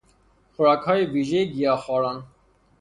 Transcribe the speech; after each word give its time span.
خوراکهای 0.57 1.05
ویژهی 1.05 1.51
گیاهخواران 1.53 2.23